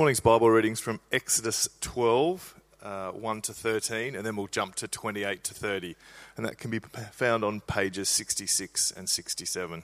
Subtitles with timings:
[0.00, 4.88] Morning's Bible readings from Exodus 12, uh, 1 to 13, and then we'll jump to
[4.88, 5.94] 28 to 30.
[6.38, 6.78] And that can be
[7.12, 9.82] found on pages 66 and 67.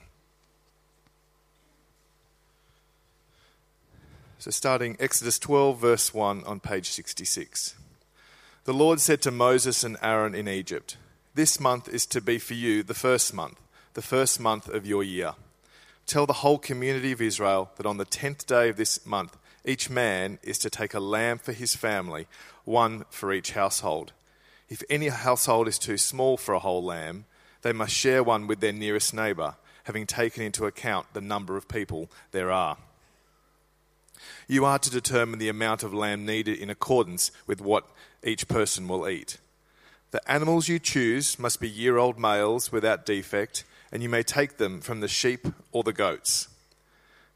[4.39, 7.75] So, starting Exodus 12, verse 1 on page 66.
[8.63, 10.97] The Lord said to Moses and Aaron in Egypt,
[11.35, 13.61] This month is to be for you the first month,
[13.93, 15.35] the first month of your year.
[16.07, 19.36] Tell the whole community of Israel that on the tenth day of this month,
[19.67, 22.25] each man is to take a lamb for his family,
[22.63, 24.13] one for each household.
[24.69, 27.25] If any household is too small for a whole lamb,
[27.61, 31.67] they must share one with their nearest neighbour, having taken into account the number of
[31.67, 32.77] people there are.
[34.47, 37.85] You are to determine the amount of lamb needed in accordance with what
[38.23, 39.37] each person will eat.
[40.11, 44.57] The animals you choose must be year old males without defect, and you may take
[44.57, 46.47] them from the sheep or the goats.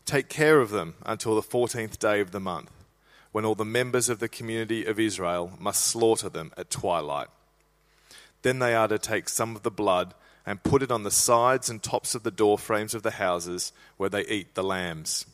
[0.05, 2.71] Take care of them until the fourteenth day of the month,
[3.31, 7.27] when all the members of the community of Israel must slaughter them at twilight.
[8.41, 10.13] Then they are to take some of the blood
[10.45, 13.71] and put it on the sides and tops of the door frames of the houses
[13.97, 15.25] where they eat the lambs.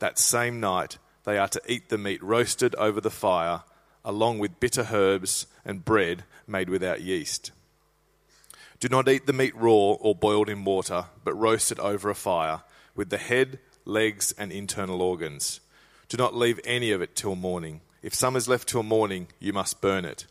[0.00, 3.62] That same night they are to eat the meat roasted over the fire,
[4.04, 7.52] along with bitter herbs and bread made without yeast.
[8.80, 12.16] Do not eat the meat raw or boiled in water, but roast it over a
[12.16, 12.62] fire,
[12.96, 15.60] with the head legs, and internal organs.
[16.08, 17.80] Do not leave any of it till morning.
[18.02, 20.26] If some is left till morning, you must burn it.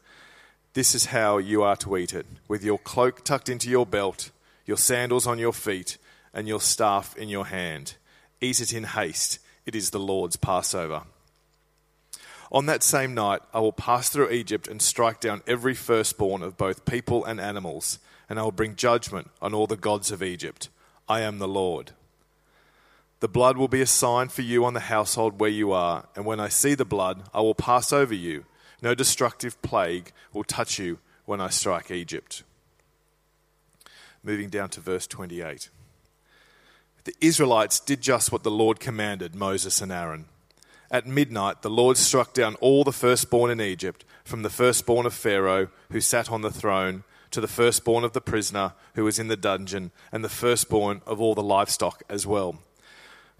[0.73, 4.31] This is how you are to eat it with your cloak tucked into your belt,
[4.65, 5.97] your sandals on your feet,
[6.33, 7.95] and your staff in your hand.
[8.39, 9.39] Eat it in haste.
[9.65, 11.03] It is the Lord's Passover.
[12.51, 16.57] On that same night, I will pass through Egypt and strike down every firstborn of
[16.57, 20.69] both people and animals, and I will bring judgment on all the gods of Egypt.
[21.07, 21.91] I am the Lord.
[23.21, 26.25] The blood will be a sign for you on the household where you are, and
[26.25, 28.45] when I see the blood, I will pass over you.
[28.81, 32.41] No destructive plague will touch you when I strike Egypt.
[34.23, 35.69] Moving down to verse 28.
[37.03, 40.25] The Israelites did just what the Lord commanded Moses and Aaron.
[40.89, 45.13] At midnight, the Lord struck down all the firstborn in Egypt, from the firstborn of
[45.13, 49.27] Pharaoh, who sat on the throne, to the firstborn of the prisoner who was in
[49.27, 52.57] the dungeon, and the firstborn of all the livestock as well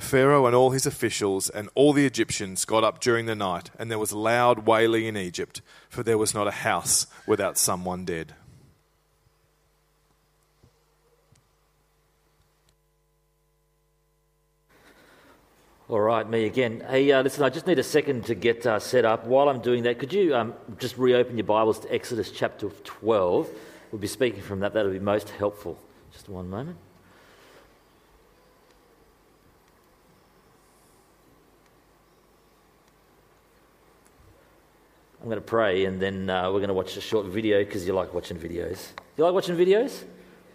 [0.02, 3.90] Pharaoh and all his officials and all the Egyptians got up during the night, and
[3.90, 8.34] there was loud wailing in Egypt, for there was not a house without someone dead.
[15.88, 16.84] All right, me again.
[16.90, 19.26] Hey, uh, listen, I just need a second to get uh, set up.
[19.26, 23.50] While I'm doing that, could you um, just reopen your Bibles to Exodus chapter 12?
[23.92, 24.74] We'll be speaking from that.
[24.74, 25.78] That'll be most helpful.
[26.14, 26.78] Just one moment.
[35.22, 37.86] I'm going to pray and then uh, we're going to watch a short video because
[37.86, 38.88] you like watching videos.
[39.16, 40.04] You like watching videos?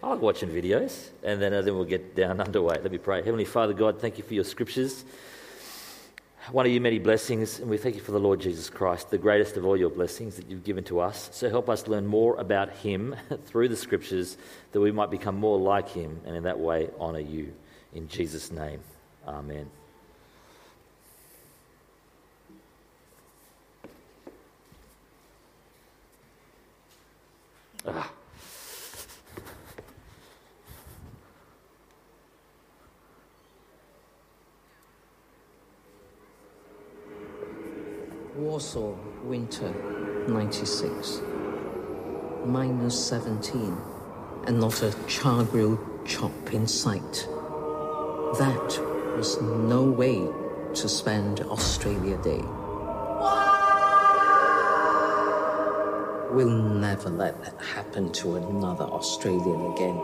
[0.03, 1.07] I like watching videos.
[1.23, 2.75] And then, uh, then we'll get down underway.
[2.81, 3.19] Let me pray.
[3.19, 5.05] Heavenly Father, God, thank you for your scriptures.
[6.51, 9.17] One of your many blessings, and we thank you for the Lord Jesus Christ, the
[9.17, 11.29] greatest of all your blessings that you've given to us.
[11.31, 14.37] So help us learn more about him through the scriptures
[14.73, 17.53] that we might become more like him and in that way honour you.
[17.93, 18.81] In Jesus' name,
[19.25, 19.69] amen.
[38.35, 38.93] Warsaw,
[39.23, 39.73] winter
[40.27, 41.21] 96.
[42.45, 43.77] Minus 17,
[44.45, 47.27] and not a char grilled chop in sight.
[48.37, 48.79] That
[49.15, 50.27] was no way
[50.75, 52.43] to spend Australia Day.
[56.29, 59.99] We'll never let that happen to another Australian again.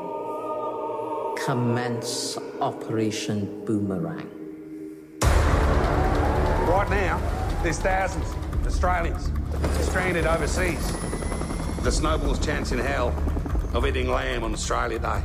[1.45, 4.29] Commence Operation Boomerang.
[5.21, 7.19] Right now,
[7.61, 9.31] there's thousands of Australians
[9.81, 10.91] stranded overseas.
[11.83, 13.09] The snowball's chance in hell
[13.73, 15.21] of eating lamb on Australia Day.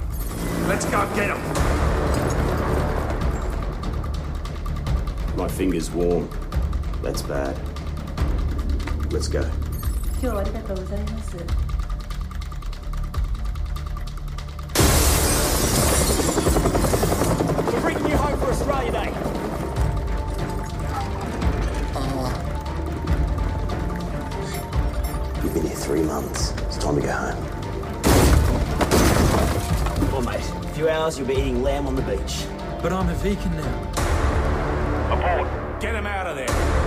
[0.67, 1.41] Let's go get them.
[5.37, 6.29] My finger's warm.
[7.03, 7.56] That's bad.
[9.12, 9.49] Let's go.
[10.22, 11.38] 今日はありがとうございます。
[17.72, 19.12] We're bringing you home for Australia Day.
[21.95, 22.30] Oh.
[25.44, 26.54] You've been here three months.
[26.68, 27.38] It's time to go home.
[30.12, 32.45] Well, mate, a few hours you'll be eating lamb on the beach.
[32.81, 33.92] But I'm a vegan now.
[35.12, 35.81] Abort!
[35.81, 36.84] Get him out of there!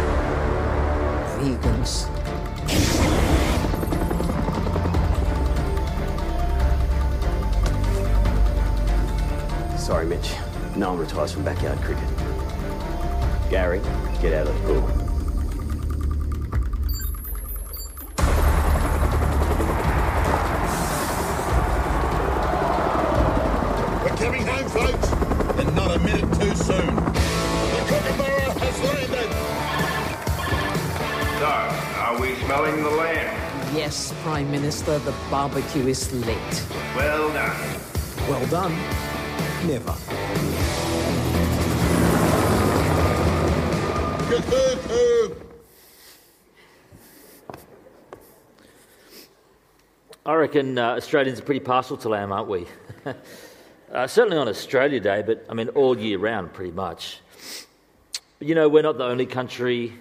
[1.46, 2.08] vegans.
[11.11, 12.07] No one retires from backyard cricket.
[13.49, 13.81] Gary,
[14.21, 14.81] get out of the pool.
[24.03, 25.11] We're coming home, folks,
[25.59, 26.95] and not a minute too soon.
[26.95, 29.31] The Kookaburra has landed.
[31.39, 31.51] So,
[31.99, 33.75] are we smelling the lamb?
[33.75, 36.65] Yes, Prime Minister, the barbecue is lit.
[36.95, 37.79] Well done.
[38.29, 38.75] Well done.
[39.67, 40.60] Never.
[50.25, 52.65] I reckon uh, Australians are pretty partial to lamb, aren't we?
[53.91, 57.19] uh, certainly on Australia Day, but I mean all year round, pretty much.
[58.39, 59.93] But, you know, we're not the only country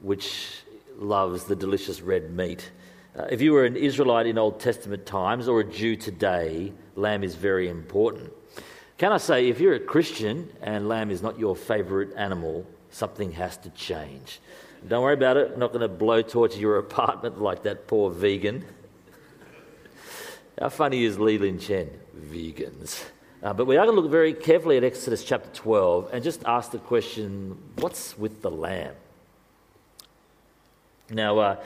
[0.00, 0.64] which
[0.98, 2.68] loves the delicious red meat.
[3.16, 7.22] Uh, if you were an Israelite in Old Testament times or a Jew today, lamb
[7.22, 8.32] is very important.
[8.98, 13.32] Can I say, if you're a Christian and lamb is not your favourite animal, something
[13.32, 14.40] has to change.
[14.86, 15.52] Don't worry about it.
[15.52, 18.64] I'm not going to blow blowtorch your apartment like that poor vegan.
[20.60, 21.90] How funny is Lee Lin Chin?
[22.16, 23.04] Vegans.
[23.42, 26.44] Uh, but we are going to look very carefully at Exodus chapter 12 and just
[26.44, 28.94] ask the question what's with the lamb?
[31.10, 31.56] Now, uh,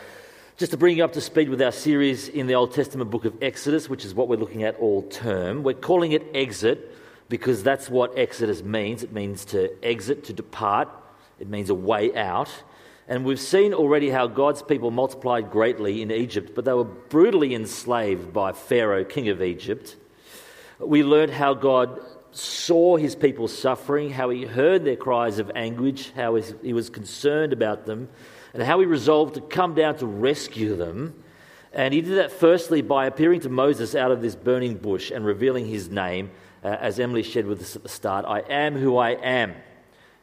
[0.57, 3.27] just to bring you up to speed with our series in the Old Testament book
[3.27, 6.95] of Exodus, which is what we're looking at all term, we're calling it Exit
[7.29, 9.03] because that's what Exodus means.
[9.03, 10.89] It means to exit, to depart,
[11.39, 12.51] it means a way out.
[13.09, 17.55] And we've seen already how God's people multiplied greatly in Egypt, but they were brutally
[17.55, 19.97] enslaved by Pharaoh, king of Egypt.
[20.81, 22.01] We learned how God
[22.33, 27.53] saw his people suffering, how he heard their cries of anguish, how he was concerned
[27.53, 28.09] about them,
[28.53, 31.23] and how he resolved to come down to rescue them.
[31.73, 35.25] And he did that firstly by appearing to Moses out of this burning bush and
[35.25, 36.31] revealing his name,
[36.65, 39.55] uh, as Emily shared with us at the start I am who I am.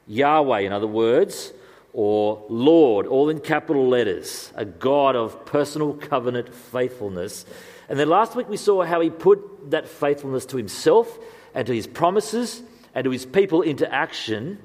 [0.08, 1.54] Yahweh, in other words,
[1.94, 7.46] or Lord, all in capital letters, a God of personal covenant faithfulness.
[7.88, 11.20] And then last week we saw how he put that faithfulness to himself
[11.54, 12.64] and to his promises
[12.96, 14.60] and to his people into action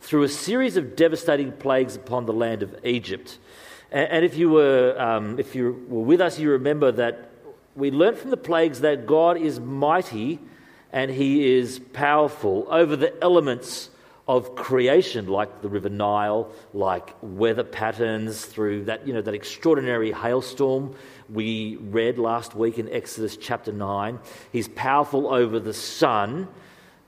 [0.00, 3.38] through a series of devastating plagues upon the land of Egypt.
[3.92, 7.30] And, if you were, um, if you were with us, you remember that
[7.76, 10.40] we learned from the plagues that God is mighty
[10.92, 13.90] and he is powerful over the elements
[14.28, 20.10] of creation, like the River Nile, like weather patterns through that, you know, that extraordinary
[20.10, 20.94] hailstorm
[21.28, 24.18] we read last week in Exodus chapter 9.
[24.52, 26.48] He's powerful over the sun,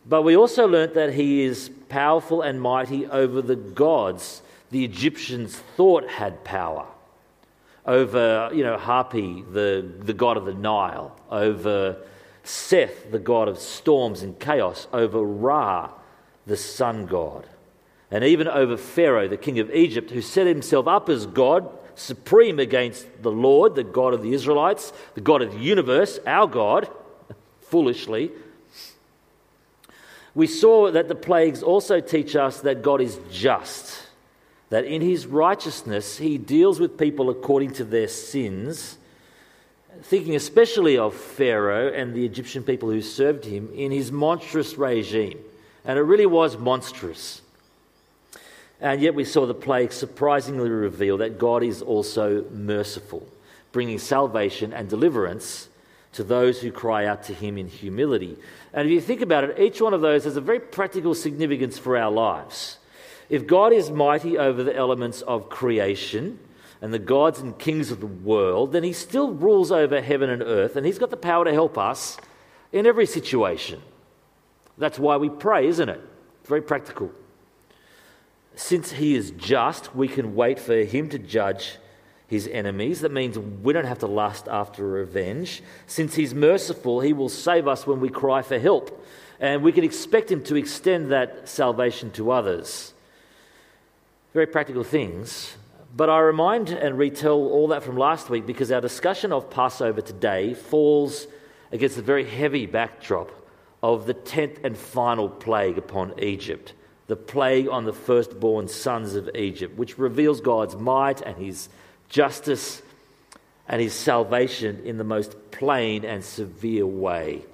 [0.07, 5.57] but we also learnt that he is powerful and mighty over the gods the Egyptians
[5.77, 6.87] thought had power.
[7.87, 11.97] Over, you know, Hapi, the, the god of the Nile, over
[12.45, 15.91] Seth, the god of storms and chaos, over Ra,
[16.49, 17.47] the sun god,
[18.11, 22.59] and even over Pharaoh, the king of Egypt, who set himself up as God, supreme
[22.59, 26.89] against the Lord, the God of the Israelites, the God of the universe, our God,
[27.61, 28.31] foolishly.
[30.35, 34.07] We saw that the plagues also teach us that God is just,
[34.71, 38.99] that in his righteousness he deals with people according to their sins
[40.03, 45.39] thinking especially of Pharaoh and the Egyptian people who served him in his monstrous regime.
[45.89, 47.41] And it really was monstrous.
[48.79, 53.27] And yet we saw the plague surprisingly reveal that God is also merciful,
[53.73, 55.69] bringing salvation and deliverance
[56.13, 58.37] to those who cry out to him in humility.
[58.75, 61.79] And if you think about it, each one of those has a very practical significance
[61.79, 62.77] for our lives.
[63.31, 66.39] If God is mighty over the elements of creation
[66.83, 70.43] and the gods and kings of the world, then he still rules over heaven and
[70.43, 72.19] earth, and he's got the power to help us
[72.73, 73.81] in every situation.
[74.79, 76.01] That's why we pray, isn't it?
[76.45, 77.11] Very practical.
[78.55, 81.77] Since he is just, we can wait for him to judge
[82.27, 83.01] his enemies.
[83.01, 85.63] That means we don't have to lust after revenge.
[85.87, 89.05] Since he's merciful, he will save us when we cry for help.
[89.41, 92.93] And we can expect him to extend that salvation to others.
[94.35, 95.57] Very practical things.
[95.97, 100.01] But I remind and retell all that from last week because our discussion of Passover
[100.01, 101.27] today falls
[101.73, 103.31] against a very heavy backdrop
[103.83, 106.73] of the tenth and final plague upon Egypt,
[107.07, 111.69] the plague on the firstborn sons of Egypt, which reveals God's might and his
[112.09, 112.83] justice
[113.69, 117.45] and his salvation in the most plain and severe way.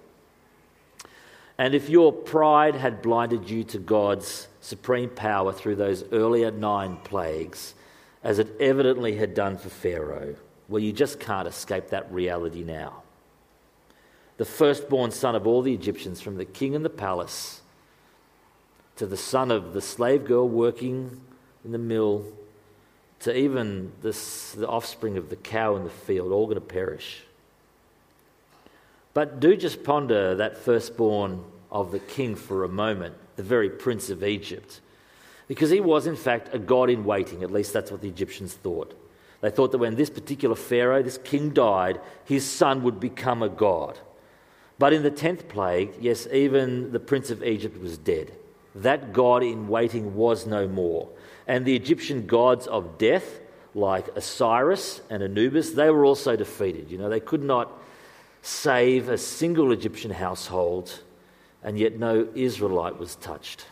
[1.59, 6.97] And if your pride had blinded you to God's supreme power through those earlier nine
[6.97, 7.75] plagues,
[8.25, 10.35] as it evidently had done for Pharaoh.
[10.69, 13.04] Well, you just can't escape that reality now.
[14.37, 17.63] The firstborn son of all the Egyptians, from the king in the palace
[18.97, 21.21] to the son of the slave girl working
[21.65, 22.25] in the mill
[23.21, 27.23] to even this, the offspring of the cow in the field, all going to perish.
[29.15, 34.11] But do just ponder that firstborn of the king for a moment, the very prince
[34.11, 34.81] of Egypt.
[35.49, 37.43] Because he was, in fact, a god in waiting.
[37.43, 38.99] At least that's what the Egyptians thought.
[39.41, 43.49] They thought that when this particular Pharaoh, this king, died, his son would become a
[43.49, 43.99] god.
[44.79, 48.33] But in the tenth plague, yes, even the prince of Egypt was dead.
[48.75, 51.09] That god in waiting was no more.
[51.47, 53.41] And the Egyptian gods of death,
[53.75, 56.91] like Osiris and Anubis, they were also defeated.
[56.91, 57.71] You know, they could not
[58.43, 61.01] save a single Egyptian household,
[61.63, 63.67] and yet no Israelite was touched.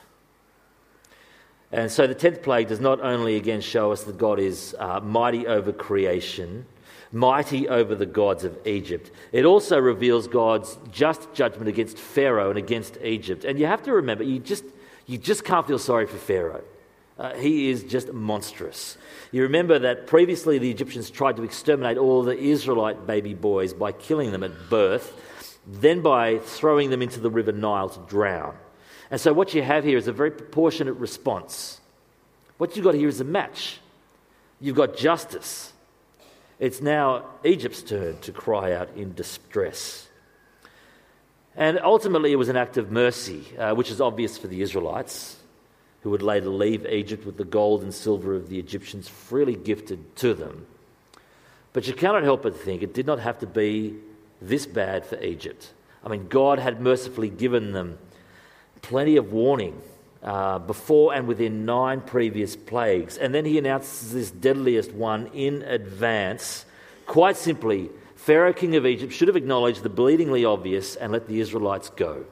[1.73, 5.00] And so the tenth plague does not only again show us that God is uh,
[5.00, 6.66] mighty over creation,
[7.12, 12.59] mighty over the gods of Egypt, it also reveals God's just judgment against Pharaoh and
[12.59, 13.45] against Egypt.
[13.45, 14.64] And you have to remember, you just,
[15.07, 16.64] you just can't feel sorry for Pharaoh.
[17.19, 18.97] Uh, he is just monstrous.
[19.31, 23.92] You remember that previously the Egyptians tried to exterminate all the Israelite baby boys by
[23.92, 25.14] killing them at birth,
[25.66, 28.57] then by throwing them into the river Nile to drown.
[29.11, 31.81] And so what you have here is a very proportionate response.
[32.57, 33.78] What you've got here is a match.
[34.61, 35.72] You've got justice.
[36.62, 40.07] It's now Egypt's turn to cry out in distress.
[41.57, 45.38] And ultimately, it was an act of mercy, uh, which is obvious for the Israelites
[46.02, 50.14] who would later leave Egypt with the gold and silver of the Egyptians freely gifted
[50.14, 50.69] to them.
[51.73, 53.97] But you cannot help but think it did not have to be
[54.40, 55.73] this bad for Egypt.
[56.04, 57.99] I mean, God had mercifully given them
[58.83, 59.83] plenty of warning
[60.23, 63.17] uh, before and within nine previous plagues.
[63.19, 66.64] And then he announces this deadliest one in advance.
[67.07, 71.41] Quite simply, Pharaoh, king of Egypt, should have acknowledged the bleedingly obvious and let the
[71.41, 72.25] Israelites go.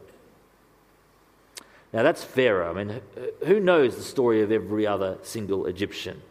[1.92, 2.70] Now, that's Pharaoh.
[2.70, 3.00] I mean,
[3.44, 6.22] who knows the story of every other single Egyptian?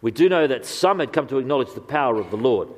[0.00, 2.68] We do know that some had come to acknowledge the power of the Lord.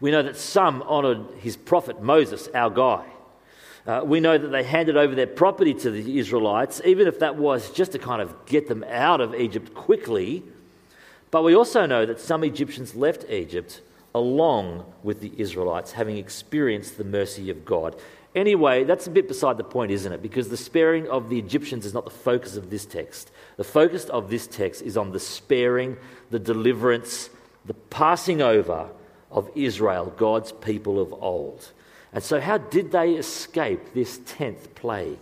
[0.00, 3.06] We know that some honoured his prophet Moses, our guy.
[3.86, 7.36] Uh, we know that they handed over their property to the Israelites, even if that
[7.36, 10.44] was just to kind of get them out of Egypt quickly.
[11.32, 13.80] But we also know that some Egyptians left Egypt
[14.14, 17.96] along with the Israelites, having experienced the mercy of God.
[18.34, 20.22] Anyway, that's a bit beside the point, isn't it?
[20.22, 23.30] Because the sparing of the Egyptians is not the focus of this text.
[23.56, 25.96] The focus of this text is on the sparing,
[26.30, 27.30] the deliverance,
[27.66, 28.88] the passing over
[29.30, 31.72] of Israel, God's people of old.
[32.12, 35.18] And so, how did they escape this 10th plague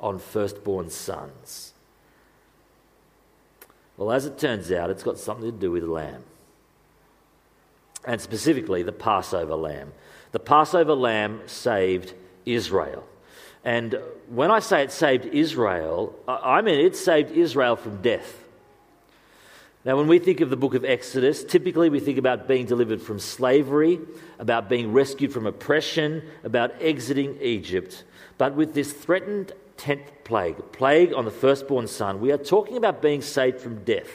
[0.00, 1.72] on firstborn sons?
[3.96, 6.24] Well, as it turns out, it's got something to do with lamb.
[8.04, 9.92] And specifically, the Passover lamb.
[10.32, 12.12] The Passover lamb saved
[12.44, 13.06] Israel.
[13.64, 18.44] And when I say it saved Israel, I mean it saved Israel from death.
[19.86, 23.00] Now, when we think of the book of Exodus, typically we think about being delivered
[23.00, 24.00] from slavery,
[24.40, 28.02] about being rescued from oppression, about exiting Egypt.
[28.36, 33.00] But with this threatened 10th plague, plague on the firstborn son, we are talking about
[33.00, 34.08] being saved from death.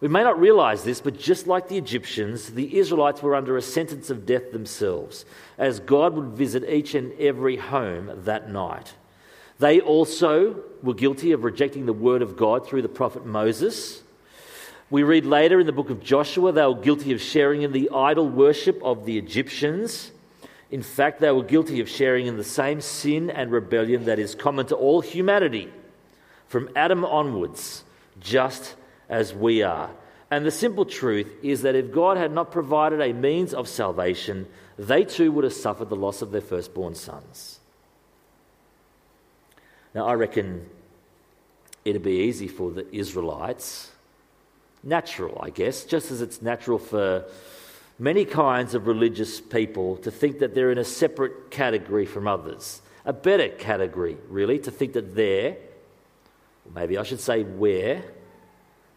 [0.00, 3.62] We may not realize this, but just like the Egyptians, the Israelites were under a
[3.62, 5.24] sentence of death themselves,
[5.58, 8.94] as God would visit each and every home that night.
[9.60, 14.02] They also were guilty of rejecting the word of God through the prophet Moses.
[14.90, 17.90] We read later in the book of Joshua, they were guilty of sharing in the
[17.94, 20.10] idol worship of the Egyptians.
[20.72, 24.34] In fact, they were guilty of sharing in the same sin and rebellion that is
[24.34, 25.72] common to all humanity,
[26.48, 27.84] from Adam onwards,
[28.18, 28.74] just
[29.08, 29.90] as we are.
[30.28, 34.48] And the simple truth is that if God had not provided a means of salvation,
[34.76, 37.60] they too would have suffered the loss of their firstborn sons.
[39.94, 40.68] Now, I reckon
[41.84, 43.92] it'd be easy for the Israelites,
[44.82, 47.24] natural, I guess, just as it's natural for
[47.98, 52.80] many kinds of religious people to think that they're in a separate category from others,
[53.04, 55.56] a better category, really, to think that they're,
[56.66, 58.02] or maybe I should say, we're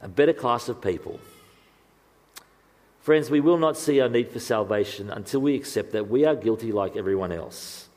[0.01, 1.19] a better class of people.
[3.01, 6.35] Friends, we will not see our need for salvation until we accept that we are
[6.35, 7.89] guilty like everyone else,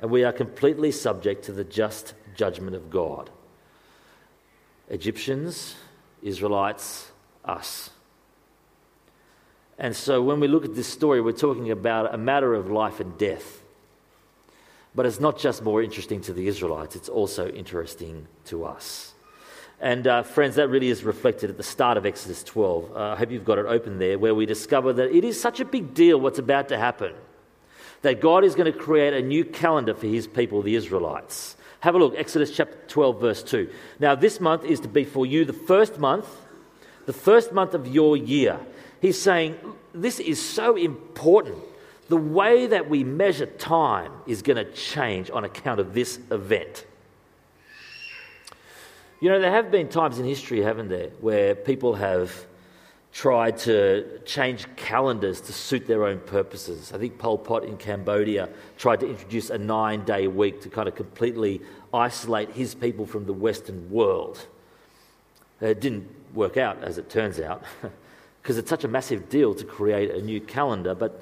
[0.00, 3.28] and we are completely subject to the just judgment of God.
[4.88, 5.74] Egyptians,
[6.22, 7.07] Israelites,
[7.44, 7.90] us.
[9.78, 13.00] And so when we look at this story, we're talking about a matter of life
[13.00, 13.62] and death.
[14.94, 19.14] But it's not just more interesting to the Israelites, it's also interesting to us.
[19.80, 22.96] And uh, friends, that really is reflected at the start of Exodus 12.
[22.96, 25.60] Uh, I hope you've got it open there, where we discover that it is such
[25.60, 27.14] a big deal what's about to happen
[28.02, 31.56] that God is going to create a new calendar for his people, the Israelites.
[31.80, 33.70] Have a look, Exodus chapter 12, verse 2.
[33.98, 36.28] Now, this month is to be for you the first month,
[37.08, 38.60] the first month of your year.
[39.00, 39.56] He's saying
[39.94, 41.56] this is so important.
[42.10, 46.84] The way that we measure time is going to change on account of this event.
[49.20, 52.44] You know, there have been times in history, haven't there, where people have
[53.10, 56.92] tried to change calendars to suit their own purposes.
[56.92, 60.86] I think Pol Pot in Cambodia tried to introduce a nine day week to kind
[60.86, 61.62] of completely
[61.94, 64.46] isolate his people from the Western world.
[65.62, 67.62] It didn't work out, as it turns out,
[68.42, 70.94] because it's such a massive deal to create a new calendar.
[70.94, 71.20] But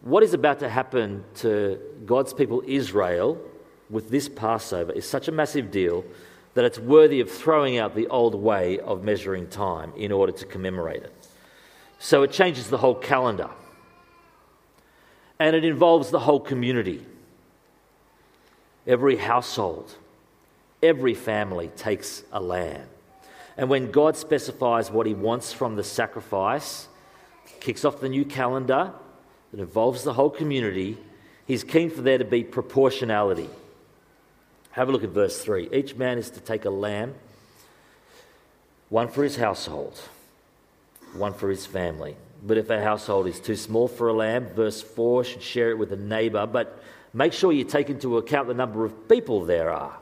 [0.00, 3.38] what is about to happen to God's people, Israel,
[3.90, 6.04] with this Passover is such a massive deal
[6.54, 10.46] that it's worthy of throwing out the old way of measuring time in order to
[10.46, 11.12] commemorate it.
[11.98, 13.50] So it changes the whole calendar.
[15.38, 17.04] And it involves the whole community.
[18.86, 19.94] Every household,
[20.82, 22.88] every family takes a lamb.
[23.56, 26.88] And when God specifies what he wants from the sacrifice,
[27.60, 28.92] kicks off the new calendar
[29.52, 30.98] that involves the whole community,
[31.46, 33.48] he's keen for there to be proportionality.
[34.72, 35.70] Have a look at verse 3.
[35.72, 37.14] Each man is to take a lamb,
[38.90, 39.98] one for his household,
[41.14, 42.16] one for his family.
[42.42, 45.78] But if a household is too small for a lamb, verse 4 should share it
[45.78, 46.82] with a neighbor, but
[47.14, 49.96] make sure you take into account the number of people there are.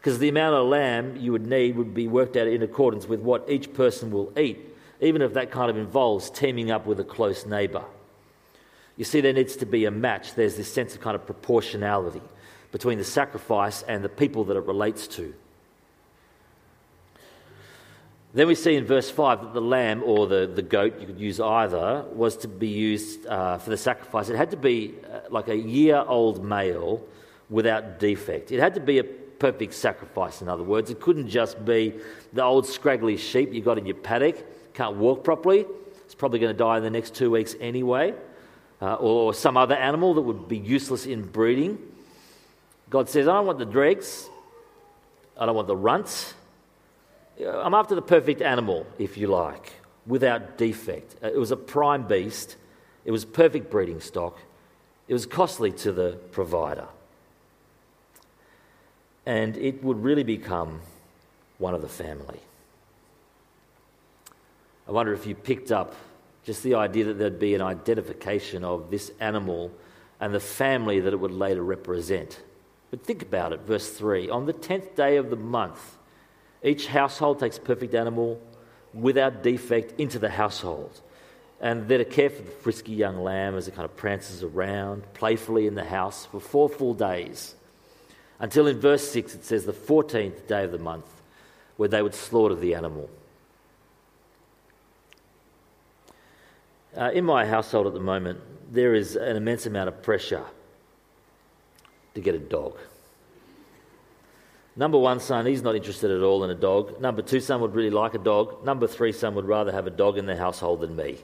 [0.00, 3.20] Because the amount of lamb you would need would be worked out in accordance with
[3.20, 4.58] what each person will eat,
[5.00, 7.84] even if that kind of involves teaming up with a close neighbor.
[8.96, 10.34] You see, there needs to be a match.
[10.34, 12.22] There's this sense of kind of proportionality
[12.72, 15.34] between the sacrifice and the people that it relates to.
[18.34, 21.18] Then we see in verse 5 that the lamb or the, the goat, you could
[21.18, 24.28] use either, was to be used uh, for the sacrifice.
[24.28, 27.02] It had to be uh, like a year old male
[27.48, 28.52] without defect.
[28.52, 29.04] It had to be a
[29.38, 30.90] perfect sacrifice, in other words.
[30.90, 31.94] It couldn't just be
[32.32, 35.66] the old scraggly sheep you got in your paddock, can't walk properly.
[36.04, 38.14] It's probably going to die in the next two weeks anyway.
[38.80, 41.78] Uh, or some other animal that would be useless in breeding.
[42.90, 44.28] God says, I don't want the dregs,
[45.36, 46.34] I don't want the runts.
[47.44, 49.72] I'm after the perfect animal, if you like,
[50.06, 51.16] without defect.
[51.22, 52.56] Uh, it was a prime beast,
[53.04, 54.38] it was perfect breeding stock,
[55.08, 56.86] it was costly to the provider.
[59.28, 60.80] And it would really become
[61.58, 62.40] one of the family.
[64.88, 65.94] I wonder if you picked up
[66.44, 69.70] just the idea that there'd be an identification of this animal
[70.18, 72.40] and the family that it would later represent.
[72.90, 74.30] But think about it, verse 3.
[74.30, 75.98] On the tenth day of the month,
[76.64, 78.40] each household takes a perfect animal
[78.94, 81.02] without defect into the household.
[81.60, 85.02] And they're to care for the frisky young lamb as it kind of prances around
[85.12, 87.56] playfully in the house for four full days.
[88.40, 91.06] Until in verse 6 it says the 14th day of the month,
[91.76, 93.08] where they would slaughter the animal.
[96.96, 98.40] Uh, in my household at the moment,
[98.72, 100.44] there is an immense amount of pressure
[102.14, 102.76] to get a dog.
[104.76, 107.00] Number one son, he's not interested at all in a dog.
[107.00, 108.64] Number two son would really like a dog.
[108.64, 111.18] Number three son would rather have a dog in the household than me.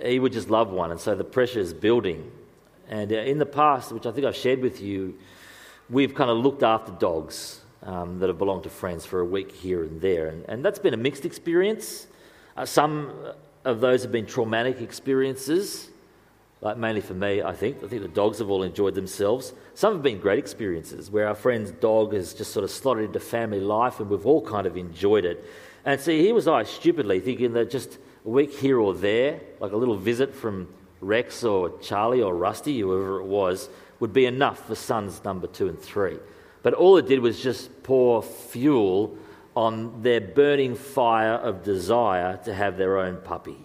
[0.00, 2.30] He would just love one, and so the pressure is building.
[2.88, 5.18] And uh, in the past, which I think I've shared with you,
[5.90, 9.52] we've kind of looked after dogs um, that have belonged to friends for a week
[9.52, 10.28] here and there.
[10.28, 12.06] And, and that's been a mixed experience.
[12.56, 13.12] Uh, some
[13.64, 15.90] of those have been traumatic experiences
[16.62, 17.82] like mainly for me, I think.
[17.82, 19.52] I think the dogs have all enjoyed themselves.
[19.74, 23.18] Some have been great experiences where our friend's dog has just sort of slotted into
[23.18, 25.44] family life and we've all kind of enjoyed it.
[25.84, 29.72] And see, here was I stupidly thinking that just a week here or there, like
[29.72, 30.68] a little visit from
[31.02, 33.68] Rex or Charlie or Rusty, whoever it was,
[34.00, 36.16] would be enough for sons number two and three.
[36.62, 39.16] But all it did was just pour fuel
[39.54, 43.58] on their burning fire of desire to have their own puppy.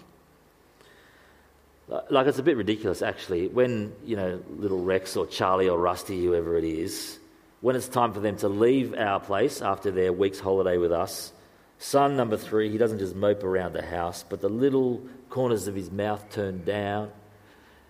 [2.10, 3.47] Like it's a bit ridiculous, actually.
[3.47, 7.17] When you know little Rex or Charlie or Rusty, whoever it is,
[7.62, 11.32] when it's time for them to leave our place after their week's holiday with us,
[11.80, 15.76] son number three, he doesn't just mope around the house, but the little corners of
[15.76, 17.10] his mouth turn down,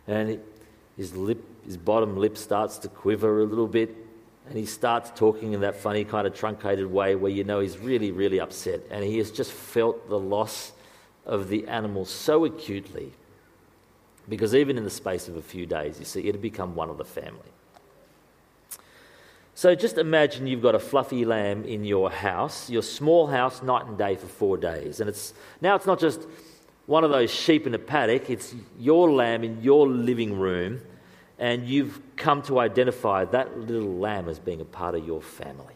[0.07, 0.39] and
[0.95, 3.95] his lip, his bottom lip starts to quiver a little bit,
[4.47, 7.77] and he starts talking in that funny kind of truncated way where you know he's
[7.77, 10.71] really, really upset, and he has just felt the loss
[11.25, 13.11] of the animal so acutely
[14.29, 16.89] because even in the space of a few days, you see, it had become one
[16.89, 17.51] of the family.
[19.55, 23.87] So just imagine you've got a fluffy lamb in your house, your small house, night
[23.87, 24.99] and day for four days.
[24.99, 26.27] And it's now it's not just
[26.87, 30.81] one of those sheep in a paddock, it's your lamb in your living room,
[31.37, 35.75] and you've come to identify that little lamb as being a part of your family.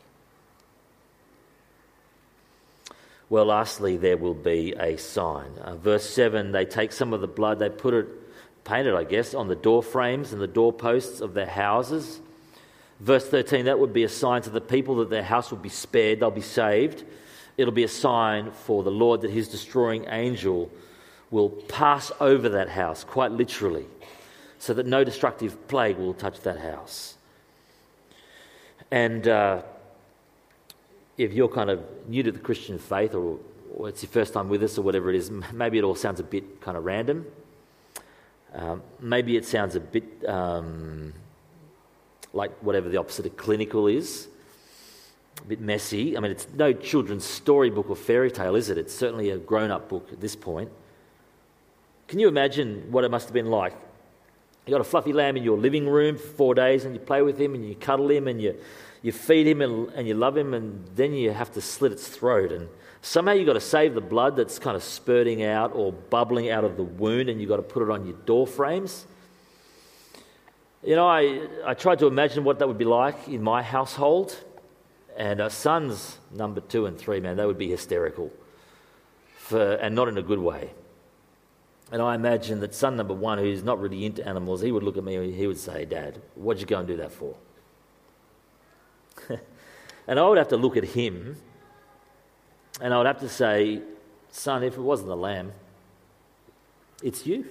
[3.29, 5.51] Well, lastly, there will be a sign.
[5.61, 8.07] Uh, verse 7 they take some of the blood, they put it,
[8.63, 12.19] paint it, I guess, on the door frames and the doorposts of their houses
[13.01, 15.69] Verse 13, that would be a sign to the people that their house will be
[15.69, 17.03] spared, they'll be saved.
[17.57, 20.69] It'll be a sign for the Lord that his destroying angel
[21.31, 23.85] will pass over that house, quite literally,
[24.59, 27.15] so that no destructive plague will touch that house.
[28.91, 29.61] And uh,
[31.17, 33.39] if you're kind of new to the Christian faith, or,
[33.73, 36.19] or, it's your first time with us, or whatever it is, maybe it all sounds
[36.19, 37.25] a bit kind of random.
[38.53, 41.13] Um, maybe it sounds a bit um,
[42.33, 44.27] like whatever the opposite of clinical is.
[45.37, 46.17] A bit messy.
[46.17, 48.77] I mean, it's no children's storybook or fairy tale, is it?
[48.77, 50.69] It's certainly a grown up book at this point.
[52.11, 53.71] Can you imagine what it must have been like?
[54.65, 57.21] You got a fluffy lamb in your living room for four days, and you play
[57.21, 58.59] with him, and you cuddle him, and you,
[59.01, 62.09] you feed him, and, and you love him, and then you have to slit its
[62.09, 62.51] throat.
[62.51, 62.67] And
[63.01, 66.65] somehow you've got to save the blood that's kind of spurting out or bubbling out
[66.65, 69.07] of the wound, and you've got to put it on your door frames.
[70.83, 74.35] You know, I, I tried to imagine what that would be like in my household,
[75.15, 78.33] and our sons, number two and three, man, they would be hysterical,
[79.37, 80.71] for, and not in a good way.
[81.91, 84.97] And I imagine that son number one, who's not really into animals, he would look
[84.97, 87.35] at me and he would say, Dad, what'd you go and do that for?
[90.07, 91.35] and I would have to look at him
[92.79, 93.81] and I would have to say,
[94.31, 95.51] Son, if it wasn't the lamb,
[97.03, 97.45] it's you.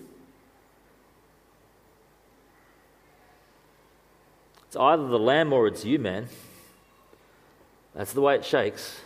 [4.67, 6.29] It's either the lamb or it's you, man.
[7.95, 9.01] That's the way it shakes.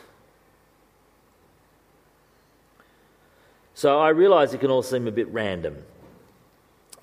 [3.74, 5.84] So I realize it can all seem a bit random.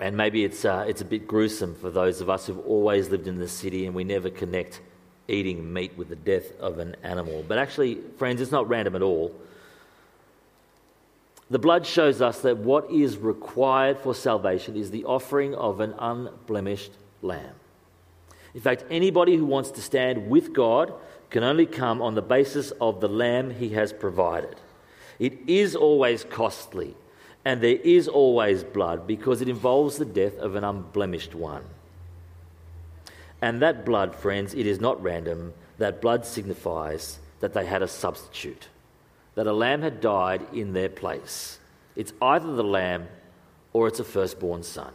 [0.00, 3.28] And maybe it's, uh, it's a bit gruesome for those of us who've always lived
[3.28, 4.80] in the city and we never connect
[5.28, 7.44] eating meat with the death of an animal.
[7.46, 9.34] But actually, friends, it's not random at all.
[11.50, 15.94] The blood shows us that what is required for salvation is the offering of an
[15.98, 17.54] unblemished lamb.
[18.54, 20.94] In fact, anybody who wants to stand with God
[21.30, 24.56] can only come on the basis of the lamb he has provided.
[25.22, 26.96] It is always costly,
[27.44, 31.62] and there is always blood because it involves the death of an unblemished one.
[33.40, 35.54] And that blood, friends, it is not random.
[35.78, 38.66] That blood signifies that they had a substitute,
[39.36, 41.60] that a lamb had died in their place.
[41.94, 43.06] It's either the lamb
[43.72, 44.92] or it's a firstborn son.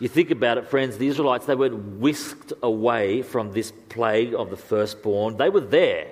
[0.00, 4.50] You think about it, friends, the Israelites, they weren't whisked away from this plague of
[4.50, 5.36] the firstborn.
[5.36, 6.08] They were there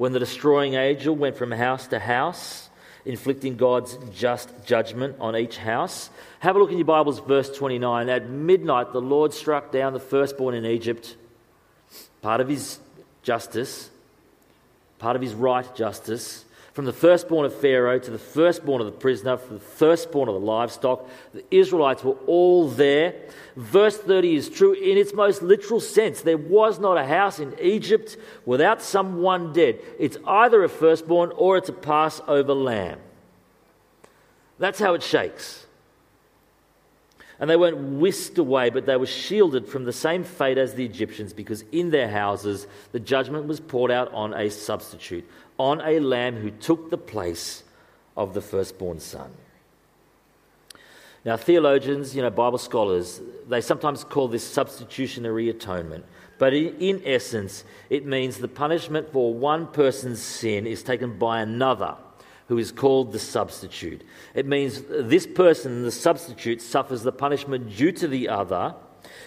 [0.00, 2.70] when the destroying angel went from house to house,
[3.04, 6.08] inflicting God's just judgment on each house.
[6.38, 8.08] Have a look in your Bibles, verse 29.
[8.08, 11.16] At midnight, the Lord struck down the firstborn in Egypt,
[12.22, 12.78] part of his
[13.22, 13.90] justice,
[14.98, 18.98] part of his right justice from the firstborn of Pharaoh to the firstborn of the
[18.98, 21.08] prisoner, from the firstborn of the livestock.
[21.34, 23.14] The Israelites were all there.
[23.56, 26.22] Verse 30 is true in its most literal sense.
[26.22, 29.80] There was not a house in Egypt without someone dead.
[29.98, 33.00] It's either a firstborn or it's a Passover lamb.
[34.58, 35.66] That's how it shakes.
[37.40, 40.84] And they weren't whisked away, but they were shielded from the same fate as the
[40.84, 45.26] Egyptians because in their houses the judgment was poured out on a substitute,
[45.60, 47.62] on a lamb who took the place
[48.16, 49.30] of the firstborn son.
[51.22, 56.06] Now, theologians, you know, Bible scholars, they sometimes call this substitutionary atonement.
[56.38, 61.96] But in, essence, it means the punishment for one person's sin is taken by another
[62.48, 64.02] who is called the substitute.
[64.34, 68.74] It means this person, the substitute, suffers the punishment due to the other.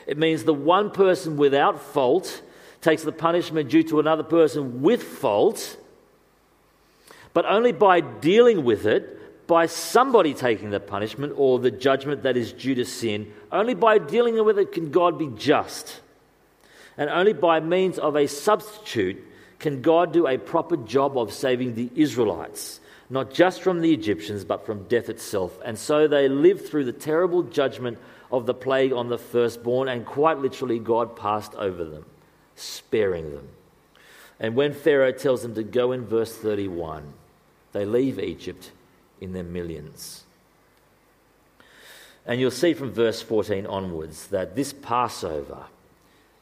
[0.08, 2.42] It means the one person without fault
[2.82, 5.78] takes the punishment due to another person with fault
[7.34, 12.38] but only by dealing with it, by somebody taking the punishment or the judgment that
[12.38, 16.00] is due to sin, only by dealing with it can God be just.
[16.98, 19.24] And only by means of a substitute
[19.60, 24.46] can God do a proper job of saving the Israelites, not just from the Egyptians,
[24.46, 25.58] but from death itself.
[25.66, 27.98] And so they lived through the terrible judgment
[28.32, 32.06] of the plague on the firstborn, and quite literally, God passed over them,
[32.56, 33.48] sparing them.
[34.40, 37.14] And when Pharaoh tells them to go in verse 31,
[37.74, 38.72] they leave Egypt
[39.20, 40.24] in their millions.
[42.26, 45.66] And you'll see from verse 14 onwards that this Passover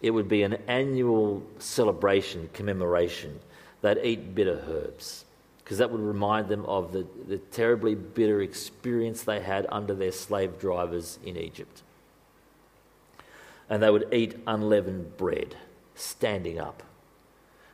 [0.01, 3.39] it would be an annual celebration, commemoration.
[3.81, 5.25] They'd eat bitter herbs
[5.63, 10.11] because that would remind them of the, the terribly bitter experience they had under their
[10.11, 11.83] slave drivers in Egypt.
[13.69, 15.55] And they would eat unleavened bread,
[15.95, 16.83] standing up,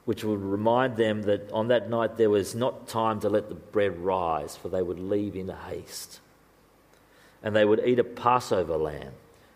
[0.07, 3.55] which would remind them that on that night there was not time to let the
[3.55, 6.21] bread rise, for they would leave in haste.
[7.43, 9.11] And they would eat a Passover lamb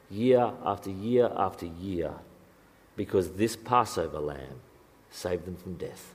[0.09, 2.15] year after year after year
[2.97, 4.59] because this Passover lamb
[5.09, 6.13] saved them from death.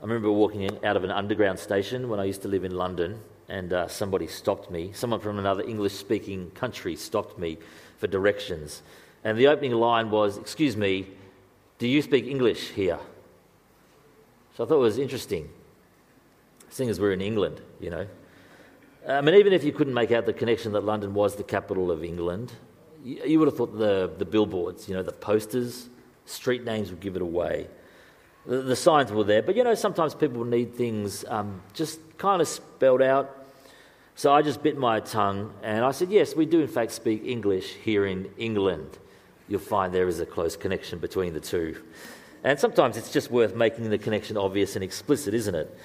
[0.00, 3.18] I remember walking out of an underground station when I used to live in London,
[3.48, 4.92] and uh, somebody stopped me.
[4.92, 7.58] Someone from another English speaking country stopped me
[7.98, 8.82] for directions.
[9.24, 11.06] And the opening line was, Excuse me,
[11.78, 12.98] do you speak English here?
[14.56, 15.48] So I thought it was interesting,
[16.68, 18.06] seeing as we're in England, you know.
[19.08, 21.90] I mean, even if you couldn't make out the connection that London was the capital
[21.90, 22.52] of England,
[23.02, 25.88] you, you would have thought the, the billboards, you know, the posters,
[26.26, 27.68] street names would give it away.
[28.46, 32.42] The, the signs were there, but you know, sometimes people need things um, just kind
[32.42, 33.38] of spelled out.
[34.14, 37.24] So I just bit my tongue and I said, Yes, we do in fact speak
[37.24, 38.98] English here in England.
[39.48, 41.82] You'll find there is a close connection between the two.
[42.44, 45.78] And sometimes it's just worth making the connection obvious and explicit, isn't it?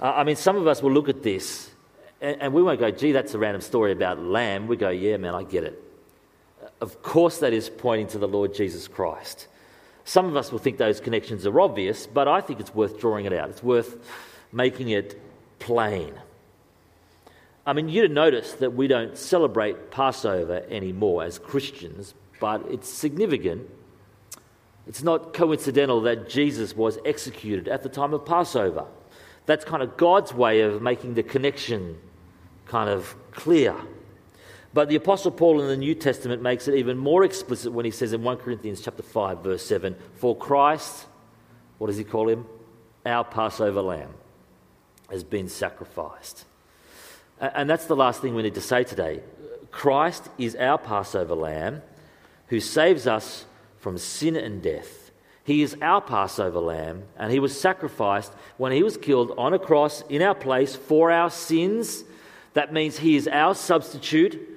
[0.00, 1.70] Uh, I mean, some of us will look at this
[2.22, 4.68] and, and we won't go, gee, that's a random story about lamb.
[4.68, 5.82] We go, yeah, man, I get it.
[6.80, 9.48] Of course, that is pointing to the Lord Jesus Christ.
[10.04, 13.24] Some of us will think those connections are obvious, but I think it's worth drawing
[13.24, 13.50] it out.
[13.50, 13.96] It's worth
[14.52, 15.20] making it
[15.58, 16.14] plain.
[17.64, 23.70] I mean, you'd notice that we don't celebrate Passover anymore as Christians, but it's significant.
[24.88, 28.86] It's not coincidental that Jesus was executed at the time of Passover.
[29.46, 31.98] That's kind of God's way of making the connection
[32.66, 33.76] kind of clear.
[34.74, 37.90] But the Apostle Paul in the New Testament makes it even more explicit when he
[37.90, 41.06] says in 1 Corinthians chapter 5, verse 7, For Christ,
[41.78, 42.46] what does he call him?
[43.04, 44.14] Our Passover lamb
[45.10, 46.46] has been sacrificed.
[47.38, 49.20] And that's the last thing we need to say today.
[49.70, 51.82] Christ is our Passover lamb
[52.46, 53.44] who saves us
[53.78, 55.10] from sin and death.
[55.44, 59.58] He is our Passover lamb, and he was sacrificed when he was killed on a
[59.58, 62.04] cross in our place for our sins.
[62.54, 64.51] That means he is our substitute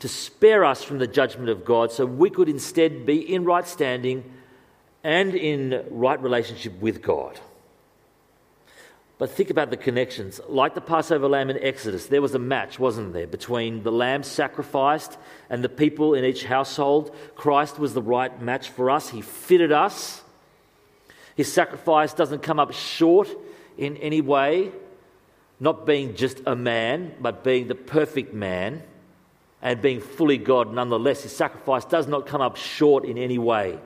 [0.00, 3.66] to spare us from the judgment of God so we could instead be in right
[3.66, 4.24] standing
[5.04, 7.38] and in right relationship with God.
[9.18, 10.40] But think about the connections.
[10.48, 14.22] Like the Passover lamb in Exodus, there was a match, wasn't there, between the lamb
[14.22, 15.18] sacrificed
[15.50, 17.14] and the people in each household.
[17.36, 20.22] Christ was the right match for us, He fitted us.
[21.36, 23.28] His sacrifice doesn't come up short
[23.76, 24.72] in any way,
[25.58, 28.82] not being just a man, but being the perfect man
[29.62, 31.22] and being fully God nonetheless.
[31.22, 33.78] His sacrifice does not come up short in any way.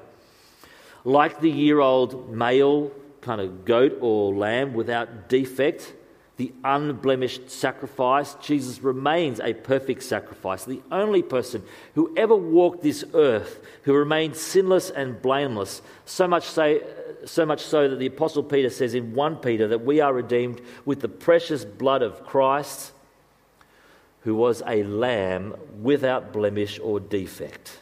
[1.04, 5.92] Like the year old male kind of goat or lamb without defect,
[6.37, 11.62] the unblemished sacrifice, Jesus remains a perfect sacrifice, the only person
[11.94, 16.80] who ever walked this earth who remained sinless and blameless, so much so,
[17.24, 20.60] so much so that the apostle Peter says in 1 Peter that we are redeemed
[20.84, 22.92] with the precious blood of Christ
[24.24, 27.78] who was a lamb without blemish or defect.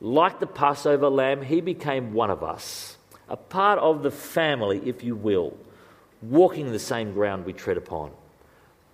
[0.00, 2.96] Like the Passover lamb, he became one of us,
[3.28, 5.56] a part of the family, if you will,
[6.20, 8.10] walking the same ground we tread upon,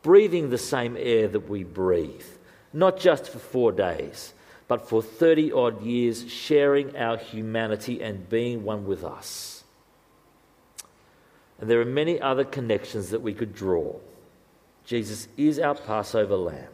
[0.02, 2.26] breathing the same air that we breathe,
[2.72, 4.34] not just for four days,
[4.68, 9.64] but for 30 odd years, sharing our humanity and being one with us.
[11.58, 13.94] And there are many other connections that we could draw.
[14.86, 16.68] Jesus is our Passover lamb.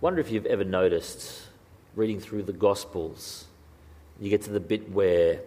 [0.00, 1.42] Wonder if you've ever noticed
[1.96, 3.46] reading through the Gospels,
[4.20, 5.40] you get to the bit where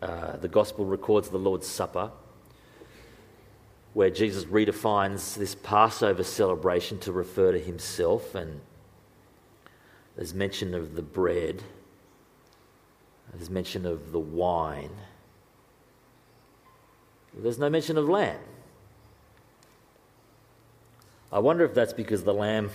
[0.00, 2.12] uh, the Gospel records the Lord's Supper,
[3.92, 8.60] where Jesus redefines this Passover celebration to refer to himself, and
[10.14, 11.60] there's mention of the bread,
[13.32, 14.90] there's mention of the wine.
[17.36, 18.38] There's no mention of lamb.
[21.30, 22.70] I wonder if that's because the lamb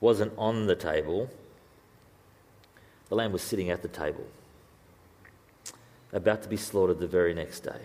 [0.00, 1.30] wasn't on the table,
[3.08, 4.26] the lamb was sitting at the table,
[6.12, 7.80] about to be slaughtered the very next day.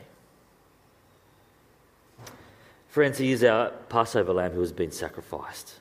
[2.87, 5.79] Friends, he is our Passover lamb who has been sacrificed.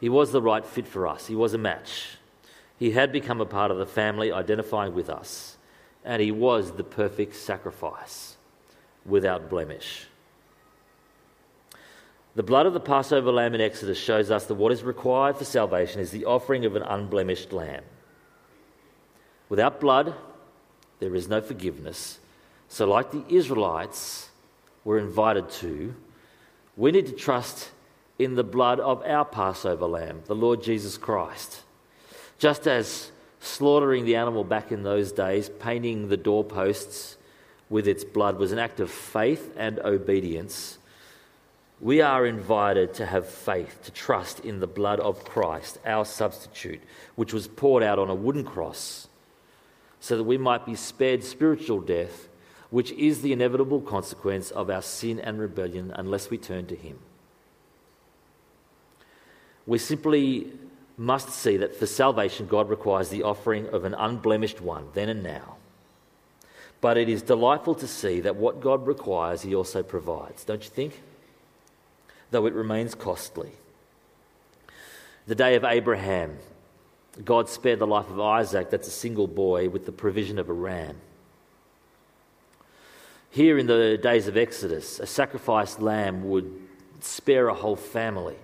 [0.00, 2.16] He was the right fit for us, he was a match.
[2.78, 5.57] He had become a part of the family, identifying with us
[6.08, 8.38] and he was the perfect sacrifice
[9.04, 10.06] without blemish.
[12.34, 15.44] The blood of the Passover lamb in Exodus shows us that what is required for
[15.44, 17.84] salvation is the offering of an unblemished lamb.
[19.50, 20.14] Without blood,
[20.98, 22.18] there is no forgiveness.
[22.68, 24.30] So, like the Israelites
[24.84, 25.94] were invited to,
[26.74, 27.70] we need to trust
[28.18, 31.64] in the blood of our Passover lamb, the Lord Jesus Christ.
[32.38, 33.12] Just as
[33.48, 37.16] slaughtering the animal back in those days, painting the doorposts
[37.68, 40.78] with its blood, was an act of faith and obedience,
[41.80, 46.80] we are invited to have faith, to trust in the blood of Christ, our substitute,
[47.14, 49.06] which was poured out on a wooden cross,
[50.00, 52.28] so that we might be spared spiritual death,
[52.70, 56.98] which is the inevitable consequence of our sin and rebellion unless we turn to Him.
[59.66, 60.52] We simply
[60.98, 65.22] must see that for salvation, God requires the offering of an unblemished one, then and
[65.22, 65.56] now.
[66.80, 70.70] But it is delightful to see that what God requires, He also provides, don't you
[70.70, 71.00] think?
[72.30, 73.52] though it remains costly.
[75.26, 76.38] The day of Abraham,
[77.24, 80.52] God spared the life of Isaac, that's a single boy, with the provision of a
[80.52, 80.96] ram.
[83.30, 86.50] Here in the days of Exodus, a sacrificed lamb would
[87.00, 88.36] spare a whole family.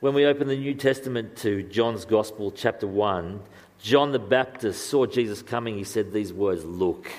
[0.00, 3.40] When we open the New Testament to John's Gospel, chapter 1,
[3.80, 5.78] John the Baptist saw Jesus coming.
[5.78, 7.10] He said these words Look,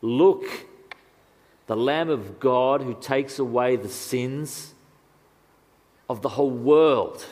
[0.00, 0.44] look,
[1.68, 4.74] the Lamb of God who takes away the sins
[6.10, 7.24] of the whole world.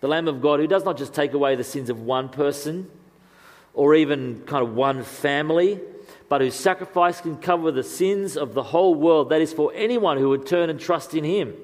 [0.00, 2.90] The Lamb of God who does not just take away the sins of one person
[3.72, 5.80] or even kind of one family,
[6.28, 9.30] but whose sacrifice can cover the sins of the whole world.
[9.30, 11.54] That is for anyone who would turn and trust in Him.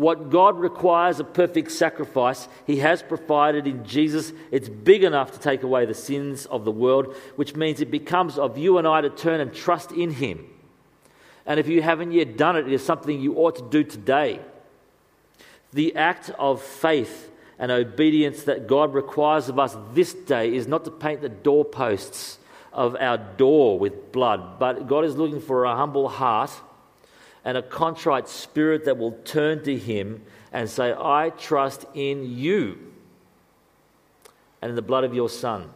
[0.00, 4.32] What God requires a perfect sacrifice, He has provided in Jesus.
[4.50, 8.38] It's big enough to take away the sins of the world, which means it becomes
[8.38, 10.46] of you and I to turn and trust in Him.
[11.44, 14.40] And if you haven't yet done it, it is something you ought to do today.
[15.74, 20.86] The act of faith and obedience that God requires of us this day is not
[20.86, 22.38] to paint the doorposts
[22.72, 26.52] of our door with blood, but God is looking for a humble heart
[27.44, 30.22] and a contrite spirit that will turn to Him
[30.52, 32.78] and say, I trust in you
[34.60, 35.70] and in the blood of your Son.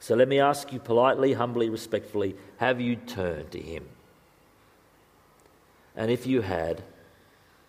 [0.00, 3.88] So let me ask you politely, humbly, respectfully have you turned to Him?
[5.94, 6.82] And if you had,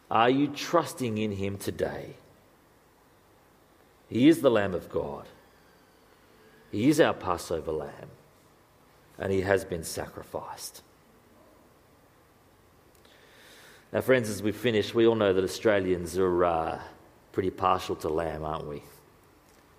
[0.09, 2.15] are you trusting in Him today?
[4.09, 5.25] He is the Lamb of God.
[6.71, 8.09] He is our Passover lamb,
[9.19, 10.81] and He has been sacrificed.
[13.93, 16.81] Now, friends, as we finish, we all know that Australians are uh,
[17.31, 18.81] pretty partial to lamb, aren't we?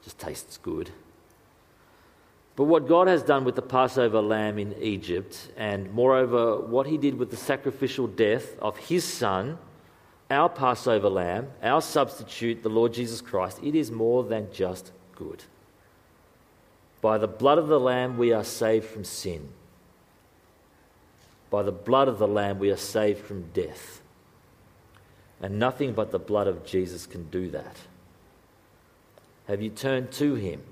[0.05, 0.88] Just tastes good.
[2.55, 6.96] But what God has done with the Passover lamb in Egypt, and moreover, what he
[6.96, 9.59] did with the sacrificial death of his son,
[10.31, 15.42] our Passover lamb, our substitute, the Lord Jesus Christ, it is more than just good.
[17.00, 19.48] By the blood of the lamb, we are saved from sin.
[21.50, 24.03] By the blood of the lamb, we are saved from death.
[25.40, 27.77] And nothing but the blood of Jesus can do that.
[29.49, 30.62] Have you turned to Him?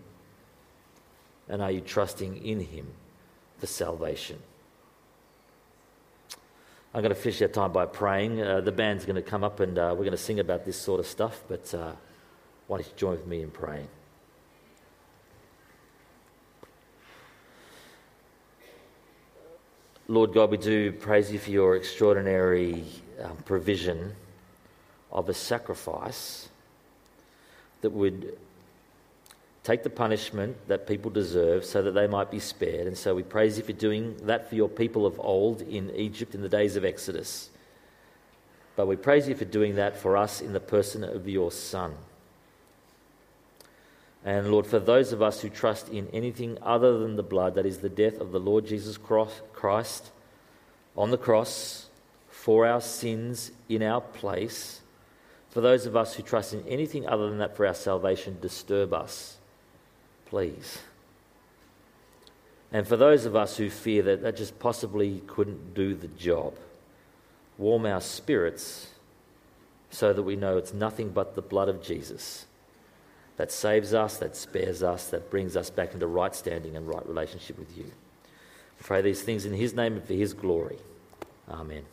[1.48, 2.86] And are you trusting in Him
[3.58, 4.38] for salvation?
[6.94, 8.40] I'm going to finish our time by praying.
[8.40, 10.76] Uh, the band's going to come up and uh, we're going to sing about this
[10.76, 11.92] sort of stuff, but uh,
[12.66, 13.88] why don't you join with me in praying?
[20.08, 22.84] Lord God, we do praise you for your extraordinary
[23.22, 24.14] um, provision
[25.12, 26.48] of a sacrifice
[27.82, 28.36] that would
[29.62, 32.86] take the punishment that people deserve so that they might be spared.
[32.86, 36.34] And so we praise you for doing that for your people of old in Egypt
[36.34, 37.50] in the days of Exodus.
[38.74, 41.94] But we praise you for doing that for us in the person of your Son.
[44.24, 47.66] And Lord, for those of us who trust in anything other than the blood, that
[47.66, 50.10] is the death of the Lord Jesus Christ
[50.96, 51.86] on the cross
[52.30, 54.80] for our sins in our place,
[55.52, 58.94] for those of us who trust in anything other than that for our salvation, disturb
[58.94, 59.36] us,
[60.24, 60.78] please.
[62.72, 66.54] And for those of us who fear that that just possibly couldn't do the job,
[67.58, 68.88] warm our spirits
[69.90, 72.46] so that we know it's nothing but the blood of Jesus
[73.36, 77.06] that saves us, that spares us, that brings us back into right standing and right
[77.06, 77.92] relationship with you.
[78.80, 80.78] Pray these things in His name and for His glory.
[81.50, 81.84] Amen.